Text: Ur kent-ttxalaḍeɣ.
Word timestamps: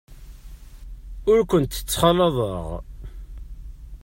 Ur 1.31 1.39
kent-ttxalaḍeɣ. 1.49 2.67